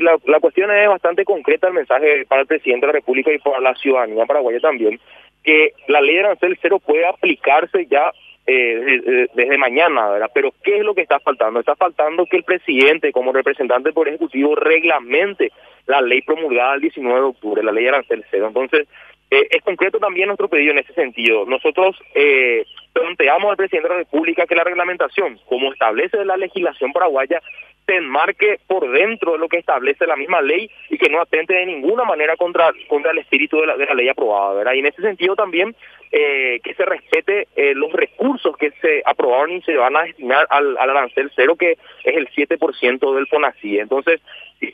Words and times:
La 0.00 0.40
cuestión 0.40 0.70
es 0.70 0.88
bastante 0.88 1.24
concreta 1.24 1.68
el 1.68 1.74
mensaje 1.74 2.24
para 2.26 2.42
el 2.42 2.46
presidente 2.46 2.86
de 2.86 2.92
la 2.92 2.98
República 2.98 3.32
y 3.32 3.38
para 3.38 3.60
la 3.60 3.74
ciudadanía 3.74 4.26
paraguaya 4.26 4.60
también, 4.60 5.00
que 5.42 5.72
la 5.88 6.00
ley 6.00 6.14
de 6.14 6.20
arancel 6.20 6.58
cero 6.60 6.78
puede 6.78 7.06
aplicarse 7.06 7.86
ya 7.86 8.12
eh, 8.46 9.28
desde, 9.34 9.58
mañana, 9.58 10.08
¿verdad? 10.08 10.30
Pero 10.32 10.54
¿qué 10.62 10.78
es 10.78 10.82
lo 10.82 10.94
que 10.94 11.02
está 11.02 11.20
faltando? 11.20 11.60
Está 11.60 11.76
faltando 11.76 12.24
que 12.24 12.38
el 12.38 12.44
presidente, 12.44 13.12
como 13.12 13.32
representante 13.32 13.92
por 13.92 14.08
ejecutivo, 14.08 14.54
reglamente 14.54 15.52
la 15.86 16.00
ley 16.00 16.22
promulgada 16.22 16.74
el 16.74 16.80
19 16.80 17.20
de 17.20 17.26
octubre, 17.26 17.62
la 17.62 17.72
ley 17.72 17.84
de 17.84 17.90
arancel 17.90 18.24
cero. 18.30 18.46
Entonces, 18.48 18.88
eh, 19.30 19.48
es 19.50 19.62
concreto 19.62 19.98
también 19.98 20.28
nuestro 20.28 20.48
pedido 20.48 20.72
en 20.72 20.78
ese 20.78 20.94
sentido. 20.94 21.44
Nosotros 21.44 21.96
eh, 22.14 22.64
planteamos 22.92 23.50
al 23.50 23.56
presidente 23.56 23.88
de 23.88 23.94
la 23.94 24.00
República 24.00 24.46
que 24.46 24.54
la 24.54 24.64
reglamentación, 24.64 25.38
como 25.46 25.72
establece 25.72 26.24
la 26.24 26.36
legislación 26.36 26.92
paraguaya, 26.92 27.40
se 27.88 27.96
enmarque 27.96 28.60
por 28.66 28.90
dentro 28.90 29.32
de 29.32 29.38
lo 29.38 29.48
que 29.48 29.56
establece 29.56 30.06
la 30.06 30.14
misma 30.14 30.42
ley 30.42 30.70
y 30.90 30.98
que 30.98 31.08
no 31.08 31.22
atente 31.22 31.54
de 31.54 31.64
ninguna 31.64 32.04
manera 32.04 32.36
contra, 32.36 32.70
contra 32.86 33.12
el 33.12 33.18
espíritu 33.18 33.60
de 33.60 33.66
la, 33.66 33.76
de 33.78 33.86
la 33.86 33.94
ley 33.94 34.10
aprobada, 34.10 34.52
¿verdad? 34.52 34.74
Y 34.74 34.80
en 34.80 34.86
ese 34.86 35.00
sentido 35.00 35.34
también 35.34 35.74
eh, 36.12 36.60
que 36.62 36.74
se 36.74 36.84
respete 36.84 37.48
eh, 37.56 37.74
los 37.74 37.90
recursos 37.92 38.54
que 38.58 38.72
se 38.82 39.02
aprobaron 39.06 39.52
y 39.52 39.62
se 39.62 39.74
van 39.76 39.96
a 39.96 40.02
destinar 40.02 40.46
al, 40.50 40.76
al 40.76 40.90
arancel 40.90 41.32
cero, 41.34 41.56
que 41.56 41.78
es 42.04 42.16
el 42.16 42.28
7% 42.28 43.14
del 43.14 43.26
FONACI. 43.26 43.78
Entonces, 43.78 44.20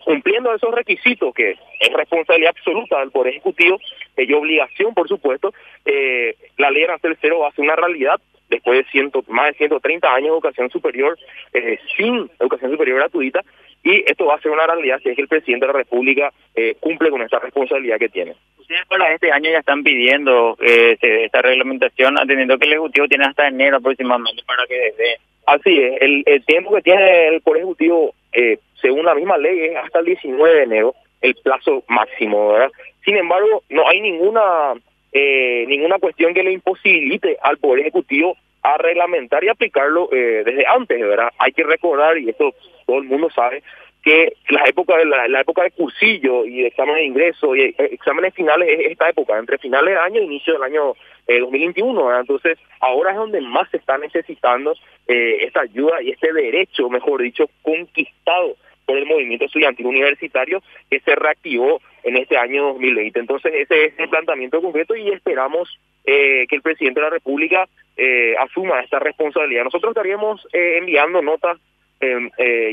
cumpliendo 0.04 0.54
esos 0.54 0.74
requisitos, 0.74 1.34
que 1.34 1.50
es 1.80 1.92
responsabilidad 1.92 2.54
absoluta 2.56 2.98
del 3.00 3.10
Poder 3.10 3.32
Ejecutivo 3.32 3.78
y 4.16 4.32
obligación, 4.32 4.94
por 4.94 5.08
supuesto, 5.08 5.52
eh, 5.84 6.36
la 6.56 6.70
ley 6.70 6.84
arancel 6.84 7.16
cero 7.20 7.40
va 7.40 7.52
una 7.56 7.76
realidad 7.76 8.03
después 8.48 8.78
de 8.78 8.90
ciento, 8.90 9.24
más 9.28 9.48
de 9.48 9.58
130 9.58 10.08
años 10.08 10.22
de 10.22 10.34
educación 10.34 10.70
superior 10.70 11.18
eh, 11.52 11.78
sin 11.96 12.30
educación 12.38 12.70
superior 12.70 12.98
gratuita 12.98 13.42
y 13.84 14.02
esto 14.10 14.24
va 14.26 14.36
a 14.36 14.40
ser 14.40 14.50
una 14.50 14.66
realidad 14.66 14.98
si 15.02 15.10
es 15.10 15.16
que 15.16 15.22
el 15.22 15.28
presidente 15.28 15.66
de 15.66 15.72
la 15.72 15.78
República 15.78 16.32
eh, 16.54 16.74
cumple 16.80 17.10
con 17.10 17.20
esta 17.20 17.38
responsabilidad 17.38 17.98
que 17.98 18.08
tiene. 18.08 18.34
Ustedes 18.58 18.86
para 18.88 19.12
este 19.12 19.30
año 19.30 19.50
ya 19.50 19.58
están 19.58 19.82
pidiendo 19.82 20.56
eh, 20.60 20.96
esta 21.00 21.42
reglamentación, 21.42 22.18
atendiendo 22.18 22.58
que 22.58 22.64
el 22.64 22.72
Ejecutivo 22.72 23.08
tiene 23.08 23.26
hasta 23.26 23.46
enero 23.46 23.76
aproximadamente 23.76 24.42
para 24.46 24.66
que 24.66 24.74
desde... 24.74 25.18
Así 25.46 25.78
es, 25.78 26.00
el, 26.00 26.22
el 26.24 26.42
tiempo 26.46 26.74
que 26.74 26.80
tiene 26.80 27.28
el 27.28 27.42
Poder 27.42 27.58
Ejecutivo, 27.58 28.14
eh, 28.32 28.58
según 28.80 29.04
la 29.04 29.14
misma 29.14 29.36
ley, 29.36 29.66
es 29.66 29.76
hasta 29.76 29.98
el 29.98 30.06
19 30.06 30.54
de 30.54 30.62
enero, 30.62 30.94
el 31.20 31.34
plazo 31.34 31.84
máximo, 31.88 32.54
¿verdad? 32.54 32.72
Sin 33.04 33.18
embargo, 33.18 33.62
no 33.68 33.86
hay 33.86 34.00
ninguna 34.00 34.72
eh, 35.14 35.64
ninguna 35.68 35.98
cuestión 35.98 36.34
que 36.34 36.42
le 36.42 36.52
imposibilite 36.52 37.38
al 37.40 37.58
Poder 37.58 37.80
Ejecutivo 37.80 38.36
a 38.62 38.76
reglamentar 38.78 39.44
y 39.44 39.48
aplicarlo 39.48 40.08
eh, 40.12 40.42
desde 40.44 40.66
antes, 40.66 41.00
¿verdad? 41.00 41.30
Hay 41.38 41.52
que 41.52 41.62
recordar, 41.62 42.18
y 42.18 42.28
esto 42.28 42.54
todo 42.86 42.98
el 42.98 43.04
mundo 43.04 43.30
sabe, 43.30 43.62
que 44.04 44.34
la 44.50 44.64
época 44.66 44.98
de 44.98 45.06
la, 45.06 45.40
época 45.40 45.62
de 45.62 45.70
cursillo 45.70 46.44
y 46.44 46.60
de 46.60 46.68
exámenes 46.68 47.00
de 47.00 47.06
ingreso 47.06 47.56
y 47.56 47.62
eh, 47.62 47.74
exámenes 47.78 48.34
finales 48.34 48.68
es 48.68 48.92
esta 48.92 49.08
época, 49.08 49.38
entre 49.38 49.56
finales 49.58 49.94
del 49.94 49.98
año 49.98 50.20
e 50.20 50.24
inicio 50.24 50.52
del 50.52 50.62
año 50.62 50.92
eh, 51.26 51.40
2021. 51.40 52.20
Entonces, 52.20 52.58
ahora 52.80 53.12
es 53.12 53.16
donde 53.16 53.40
más 53.40 53.68
se 53.70 53.78
está 53.78 53.96
necesitando 53.96 54.74
eh, 55.08 55.38
esta 55.40 55.62
ayuda 55.62 56.02
y 56.02 56.10
este 56.10 56.32
derecho, 56.32 56.90
mejor 56.90 57.22
dicho, 57.22 57.48
conquistado 57.62 58.56
por 58.84 58.96
el 58.96 59.06
movimiento 59.06 59.44
estudiantil 59.46 59.86
universitario 59.86 60.62
que 60.90 61.00
se 61.00 61.14
reactivó 61.14 61.80
en 62.02 62.16
este 62.16 62.36
año 62.36 62.64
2020. 62.64 63.18
Entonces, 63.18 63.52
ese 63.54 63.86
es 63.86 63.98
el 63.98 64.08
planteamiento 64.08 64.60
concreto 64.60 64.94
y 64.94 65.10
esperamos 65.10 65.68
eh, 66.04 66.46
que 66.48 66.56
el 66.56 66.62
presidente 66.62 67.00
de 67.00 67.04
la 67.04 67.10
República 67.10 67.66
eh, 67.96 68.34
asuma 68.38 68.80
esta 68.80 68.98
responsabilidad. 68.98 69.64
Nosotros 69.64 69.92
estaríamos 69.92 70.46
eh, 70.52 70.78
enviando 70.78 71.22
notas 71.22 71.58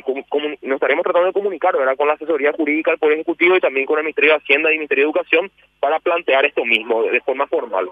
como, 0.03 0.50
nos 0.62 0.76
estaremos 0.76 1.03
tratando 1.03 1.28
de 1.28 1.34
comunicar 1.34 1.78
¿verdad? 1.78 1.95
con 1.95 2.06
la 2.06 2.16
asesoría 2.16 2.52
jurídica 2.52 2.92
del 2.92 3.00
Poder 3.00 3.14
Ejecutivo 3.16 3.56
y 3.56 3.62
también 3.62 3.86
con 3.86 3.98
el 3.98 4.03
Ministerio 4.03 4.31
de 4.31 4.38
Hacienda 4.38 4.70
y 4.70 4.73
el 4.73 4.80
Ministerio 4.80 5.06
de 5.06 5.09
Educación 5.09 5.52
para 5.80 6.00
plantear 6.00 6.44
esto 6.44 6.66
mismo 6.66 7.03
de, 7.03 7.22
forma 7.22 7.48
formal. 7.48 7.90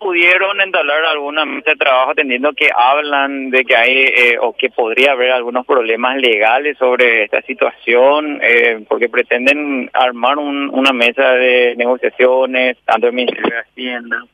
¿Pudieron 0.00 0.58
entablar 0.62 1.04
alguna 1.04 1.44
mesa 1.44 1.72
de 1.72 1.76
trabajo 1.76 2.12
atendiendo 2.12 2.54
que 2.54 2.70
hablan 2.74 3.50
de 3.50 3.66
que 3.66 3.76
hay 3.76 3.98
eh, 3.98 4.38
o 4.40 4.54
que 4.54 4.70
podría 4.70 5.12
haber 5.12 5.30
algunos 5.30 5.66
problemas 5.66 6.16
legales 6.16 6.78
sobre 6.78 7.24
esta 7.24 7.42
situación? 7.42 8.40
Eh, 8.42 8.82
porque 8.88 9.10
pretenden 9.10 9.90
armar 9.92 10.38
un, 10.38 10.70
una 10.70 10.94
mesa 10.94 11.32
de 11.34 11.74
negociaciones, 11.76 12.78
tanto 12.86 13.08
el 13.08 13.12
Ministerio 13.12 13.54
de 13.54 13.60
Hacienda. 13.60 14.24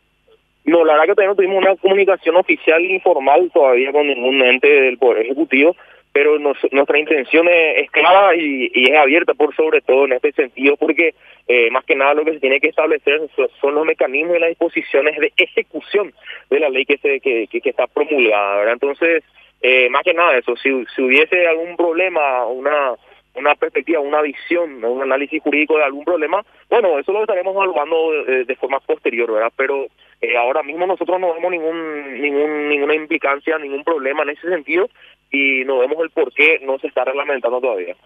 No, 0.67 0.85
la 0.85 0.93
verdad 0.93 1.07
que 1.07 1.15
todavía 1.15 1.31
no 1.31 1.37
tuvimos 1.37 1.59
una 1.59 1.75
comunicación 1.75 2.37
oficial 2.37 2.85
informal 2.85 3.51
todavía 3.53 3.91
con 3.91 4.07
ningún 4.07 4.41
ente 4.43 4.69
del 4.69 4.99
Poder 4.99 5.25
Ejecutivo 5.25 5.75
pero 6.17 6.39
nuestra 6.39 6.99
intención 6.99 7.47
es, 7.47 7.91
clara 7.91 8.35
y, 8.35 8.71
es 8.75 8.97
abierta 8.97 9.35
por 9.35 9.55
sobre 9.55 9.83
todo 9.83 10.07
en 10.07 10.15
este 10.15 10.33
sentido, 10.33 10.75
porque 10.79 11.15
eh, 11.47 11.71
más 11.71 11.85
que 11.85 11.95
nada 11.95 12.15
lo 12.15 12.25
que 12.25 12.33
se 12.33 12.41
tiene 12.41 12.59
que 12.59 12.69
establecer 12.69 13.21
son, 13.61 13.75
los 13.75 13.85
mecanismos 13.85 14.35
y 14.35 14.41
las 14.41 14.49
disposiciones 14.49 15.19
de 15.19 15.31
ejecución 15.37 16.15
de 16.49 16.59
la 16.59 16.71
ley 16.71 16.87
que 16.87 16.97
se 16.97 17.21
que, 17.21 17.47
está 17.63 17.87
promulgada, 17.87 18.57
¿verdad? 18.57 18.73
Entonces, 18.73 19.25
eh, 19.61 19.91
más 19.91 20.05
que 20.05 20.15
nada 20.15 20.39
eso, 20.39 20.57
si, 20.57 20.71
si 20.95 21.03
hubiese 21.03 21.47
algún 21.47 21.77
problema, 21.77 22.47
una 22.47 22.95
una 23.35 23.55
perspectiva, 23.55 24.01
una 24.01 24.23
visión, 24.23 24.83
un 24.83 25.03
análisis 25.03 25.43
jurídico 25.43 25.77
de 25.77 25.85
algún 25.85 26.07
problema, 26.07 26.43
bueno, 26.71 26.99
eso 26.99 27.13
lo 27.13 27.21
estaremos 27.21 27.55
evaluando 27.55 28.25
de, 28.25 28.57
forma 28.57 28.81
posterior, 28.81 29.31
¿verdad? 29.31 29.53
Pero 29.55 29.89
eh, 30.23 30.39
ahora 30.39 30.63
mismo 30.63 30.87
nosotros 30.87 31.21
no 31.21 31.35
vemos 31.35 31.51
ningún, 31.51 32.23
ningún, 32.23 32.69
ninguna 32.71 32.95
implicancia, 32.95 33.59
ningún 33.59 33.85
problema 33.85 34.23
en 34.23 34.31
ese 34.31 34.49
sentido 34.49 34.89
y 35.31 35.65
no 35.65 35.79
vemos 35.79 35.99
el 36.03 36.11
por 36.11 36.33
qué 36.33 36.61
no 36.63 36.79
se 36.79 36.89
está 36.89 37.05
reglamentando 37.05 37.61
todavía. 37.61 37.97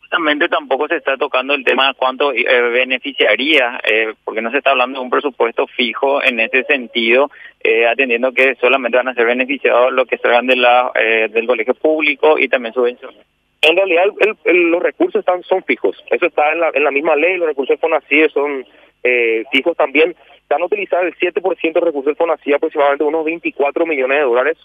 Justamente 0.00 0.48
tampoco 0.48 0.86
se 0.86 0.96
está 0.96 1.16
tocando 1.16 1.54
el 1.54 1.64
tema 1.64 1.88
de 1.88 1.94
cuánto 1.94 2.32
eh, 2.32 2.44
beneficiaría, 2.70 3.80
eh, 3.84 4.14
porque 4.24 4.42
no 4.42 4.50
se 4.50 4.58
está 4.58 4.70
hablando 4.70 4.98
de 4.98 5.04
un 5.04 5.10
presupuesto 5.10 5.66
fijo 5.66 6.22
en 6.22 6.40
ese 6.40 6.62
sentido, 6.64 7.30
eh, 7.62 7.86
atendiendo 7.86 8.32
que 8.32 8.54
solamente 8.56 8.98
van 8.98 9.08
a 9.08 9.14
ser 9.14 9.26
beneficiados 9.26 9.92
los 9.92 10.06
que 10.06 10.18
salgan 10.18 10.46
de 10.46 10.56
la, 10.56 10.92
del 11.30 11.46
colegio 11.46 11.74
público 11.74 12.38
y 12.38 12.48
también 12.48 12.74
subvenciones. 12.74 13.26
En 13.62 13.76
realidad 13.76 14.04
los 14.44 14.82
recursos 14.82 15.20
están 15.20 15.42
son 15.42 15.64
fijos, 15.64 15.96
eso 16.10 16.26
está 16.26 16.52
en 16.52 16.60
la, 16.60 16.70
en 16.74 16.84
la 16.84 16.90
misma 16.90 17.16
ley, 17.16 17.38
los 17.38 17.48
recursos 17.48 17.80
son 17.80 17.94
así, 17.94 18.28
son 18.28 18.64
fijos 19.50 19.76
también. 19.76 20.14
Están 20.42 20.62
utilizando 20.62 21.06
el 21.06 21.16
7% 21.16 21.72
de 21.72 21.80
recursos 21.80 22.04
del 22.04 22.16
FONACI, 22.16 22.52
aproximadamente 22.52 23.04
unos 23.04 23.24
24 23.24 23.86
millones 23.86 24.18
de 24.18 24.24
dólares 24.24 24.58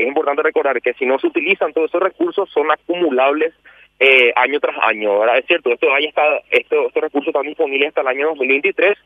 es 0.00 0.08
importante 0.08 0.42
recordar 0.42 0.80
que 0.80 0.94
si 0.94 1.06
no 1.06 1.18
se 1.18 1.26
utilizan 1.26 1.72
todos 1.72 1.90
esos 1.90 2.02
recursos 2.02 2.50
son 2.50 2.70
acumulables 2.70 3.54
eh, 4.00 4.32
año 4.36 4.60
tras 4.60 4.76
año. 4.82 5.24
Es 5.34 5.44
cierto, 5.46 5.70
estos 5.72 6.94
recursos 6.94 7.28
están 7.28 7.46
disponibles 7.46 7.88
hasta 7.88 8.02
el 8.02 8.08
año 8.08 8.28
2023 8.28 8.96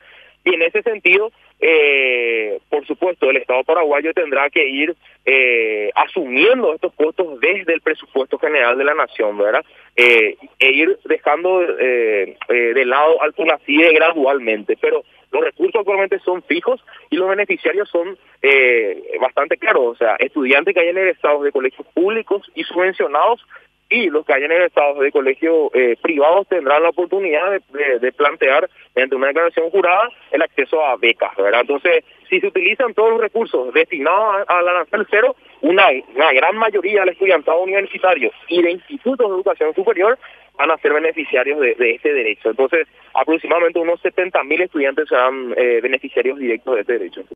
y 0.45 0.55
en 0.55 0.63
ese 0.63 0.83
sentido, 0.83 1.31
eh, 1.61 2.59
por 2.69 2.85
supuesto, 2.87 3.31
el 3.31 3.37
Estado 3.37 3.63
paraguayo 3.63 4.13
tendrá 4.13 4.51
que 4.51 4.67
ir 4.69 4.97
eh, 5.25 5.91
asumiendo 5.95 6.75
estos 6.75 6.93
costos 6.95 7.39
desde 7.41 7.75
el 7.75 7.81
presupuesto 7.81 8.39
general 8.39 8.77
de 8.77 8.85
la 8.85 8.95
nación, 8.95 9.39
¿verdad? 9.39 9.65
Eh, 9.95 10.37
e 10.59 10.71
ir 10.71 10.99
dejando 11.05 11.61
de 11.61 12.85
lado 12.87 13.23
al 13.23 13.33
FUNACIDE 13.35 13.93
gradualmente, 13.93 14.77
pero 14.81 15.05
los 15.31 15.45
recursos 15.45 15.81
actualmente 15.81 16.19
son 16.21 16.43
fijos 16.43 16.85
y 17.11 17.17
los 17.17 17.29
beneficiarios 17.29 17.89
son 17.89 18.19
bastante 19.21 19.57
claros, 19.57 19.83
o 19.83 19.95
sea, 19.95 20.17
estudiantes 20.17 20.75
que 20.75 20.81
hayan 20.81 20.99
egresado 20.99 21.43
de 21.43 21.53
colegios 21.53 21.87
públicos 21.95 22.51
y 22.55 22.65
subvencionados 22.65 23.41
y 23.93 24.09
los 24.09 24.25
que 24.25 24.33
hayan 24.33 24.51
egresado 24.51 25.01
de 25.01 25.13
colegios 25.13 25.71
eh, 25.75 25.97
privados 26.01 26.49
tendrán 26.49 26.83
la 26.83 26.89
oportunidad 26.89 27.61
de, 27.73 28.13
plantear 28.13 28.69
mediante 28.95 29.17
una 29.17 29.29
declaración 29.29 29.69
jurada 29.71 30.09
el 30.31 30.41
acceso 30.41 30.83
a 30.83 30.97
becas. 30.97 31.33
Entonces, 31.39 32.03
si 32.31 32.41
se 32.41 32.47
utilizan 32.47 32.95
todos 32.95 33.11
los 33.11 33.21
recursos 33.21 33.73
destinados 33.75 34.47
a, 34.49 34.63
la 34.63 34.73
nación 34.81 35.07
cero, 35.11 35.37
una, 35.61 35.89
gran 36.33 36.57
mayoría 36.57 37.05
de 37.05 37.13
estudiantado 37.13 37.61
universitarios 37.63 38.33
y 38.49 38.63
de 38.63 38.71
institutos 38.71 39.29
de 39.29 39.35
educación 39.35 39.75
superior 39.75 40.19
van 40.57 40.71
a 40.71 40.79
ser 40.79 40.95
beneficiarios 40.95 41.61
de, 41.61 41.77
este 41.95 42.15
derecho. 42.15 42.51
Entonces, 42.51 42.89
aproximadamente 43.15 43.79
unos 43.79 44.01
70 44.01 44.43
mil 44.45 44.63
estudiantes 44.63 45.09
serán 45.09 45.53
eh, 45.57 45.81
beneficiarios 45.83 46.39
directos 46.39 46.75
de 46.75 46.81
este 46.81 46.93
derecho. 46.95 47.23